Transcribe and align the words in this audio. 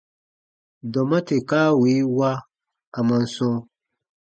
Dɔma 0.91 1.17
tè 1.27 1.35
kaa 1.49 1.69
wii 1.79 2.01
wa, 2.17 2.31
a 2.97 2.99
man 3.07 3.23
sɔ̃: 3.33 3.53